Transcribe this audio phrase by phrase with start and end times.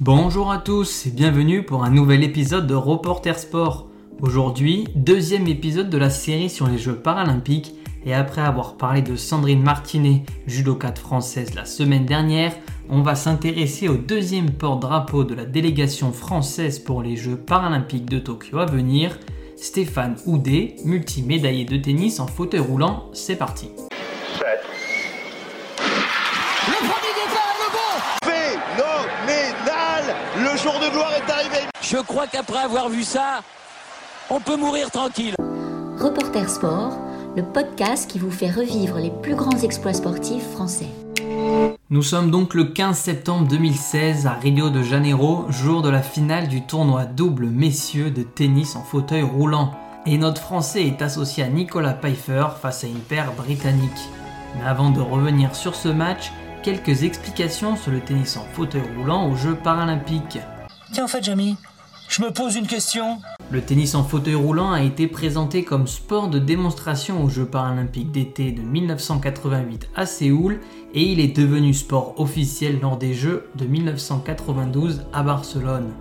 [0.00, 3.88] Bonjour à tous et bienvenue pour un nouvel épisode de Reporter Sport.
[4.20, 7.74] Aujourd'hui, deuxième épisode de la série sur les Jeux paralympiques
[8.06, 12.54] et après avoir parlé de Sandrine Martinet, judokate française la semaine dernière,
[12.88, 18.20] on va s'intéresser au deuxième porte-drapeau de la délégation française pour les Jeux paralympiques de
[18.20, 19.18] Tokyo à venir,
[19.56, 23.10] Stéphane Houdet, multimédaillé de tennis en fauteuil roulant.
[23.12, 23.70] C'est parti.
[30.56, 31.68] Jour de gloire est arrivé.
[31.80, 33.40] Je crois qu'après avoir vu ça,
[34.30, 35.34] on peut mourir tranquille.
[35.98, 36.98] Reporter Sport,
[37.36, 40.88] le podcast qui vous fait revivre les plus grands exploits sportifs français.
[41.90, 46.48] Nous sommes donc le 15 septembre 2016 à Rio de Janeiro, jour de la finale
[46.48, 49.72] du tournoi double messieurs de tennis en fauteuil roulant.
[50.06, 53.90] Et notre Français est associé à Nicolas Pfeiffer face à une paire britannique.
[54.56, 56.32] Mais avant de revenir sur ce match,
[56.62, 60.38] quelques explications sur le tennis en fauteuil roulant aux Jeux paralympiques.
[60.92, 61.56] Tiens, en fait, Jamie,
[62.08, 63.18] je me pose une question.
[63.50, 68.12] Le tennis en fauteuil roulant a été présenté comme sport de démonstration aux Jeux paralympiques
[68.12, 70.60] d'été de 1988 à Séoul
[70.94, 75.92] et il est devenu sport officiel lors des Jeux de 1992 à Barcelone.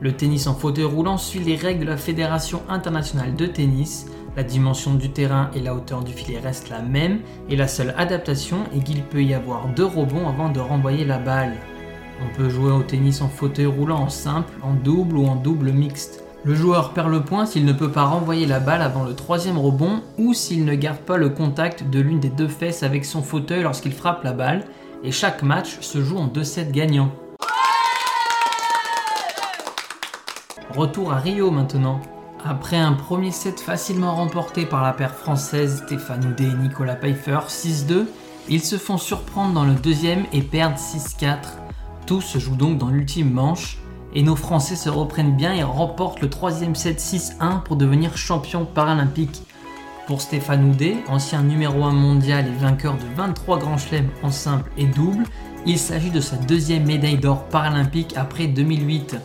[0.00, 4.06] Le tennis en fauteuil roulant suit les règles de la Fédération internationale de tennis.
[4.36, 7.94] La dimension du terrain et la hauteur du filet restent la même et la seule
[7.96, 11.52] adaptation est qu'il peut y avoir deux rebonds avant de renvoyer la balle.
[12.20, 15.70] On peut jouer au tennis en fauteuil roulant en simple, en double ou en double
[15.70, 16.24] mixte.
[16.42, 19.56] Le joueur perd le point s'il ne peut pas renvoyer la balle avant le troisième
[19.56, 23.22] rebond ou s'il ne garde pas le contact de l'une des deux fesses avec son
[23.22, 24.64] fauteuil lorsqu'il frappe la balle.
[25.04, 27.12] Et chaque match se joue en deux sets gagnants.
[30.74, 32.00] Retour à Rio maintenant.
[32.46, 37.38] Après un premier set facilement remporté par la paire française Stéphane Houdet et Nicolas Pfeiffer
[37.48, 38.04] 6-2,
[38.50, 41.38] ils se font surprendre dans le deuxième et perdent 6-4.
[42.06, 43.78] Tout se joue donc dans l'ultime manche
[44.12, 48.66] et nos Français se reprennent bien et remportent le troisième set 6-1 pour devenir champion
[48.66, 49.42] paralympique.
[50.06, 54.70] Pour Stéphane Houdet, ancien numéro 1 mondial et vainqueur de 23 grands chelems en simple
[54.76, 55.24] et double,
[55.64, 59.16] il s'agit de sa deuxième médaille d'or paralympique après 2008.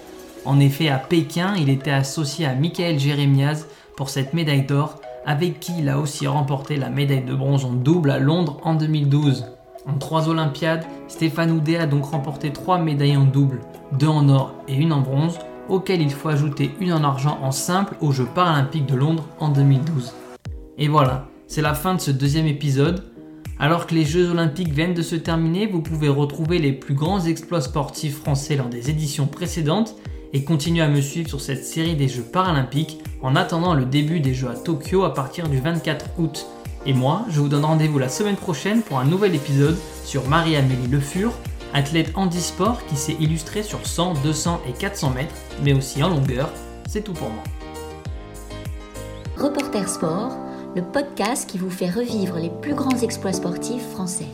[0.46, 3.68] En effet, à Pékin, il était associé à Michael Jérémiaz
[3.98, 4.96] pour cette médaille d'or,
[5.26, 8.76] avec qui il a aussi remporté la médaille de bronze en double à Londres en
[8.76, 9.46] 2012.
[9.86, 13.62] En trois Olympiades, Stéphane Houdet a donc remporté trois médailles en double,
[13.98, 17.52] deux en or et une en bronze, auxquelles il faut ajouter une en argent en
[17.52, 20.14] simple aux Jeux paralympiques de Londres en 2012.
[20.78, 23.04] Et voilà, c'est la fin de ce deuxième épisode.
[23.60, 27.26] Alors que les Jeux olympiques viennent de se terminer, vous pouvez retrouver les plus grands
[27.26, 29.96] exploits sportifs français lors des éditions précédentes
[30.34, 34.20] et continuez à me suivre sur cette série des Jeux paralympiques en attendant le début
[34.20, 36.48] des Jeux à Tokyo à partir du 24 août.
[36.86, 40.88] Et moi, je vous donne rendez-vous la semaine prochaine pour un nouvel épisode sur Marie-Amélie
[40.90, 41.34] Le Fur,
[41.74, 46.50] athlète handisport qui s'est illustrée sur 100, 200 et 400 mètres, mais aussi en longueur.
[46.88, 47.44] C'est tout pour moi.
[49.38, 50.38] Reporter Sport,
[50.76, 54.28] le podcast qui vous fait revivre les plus grands exploits sportifs français.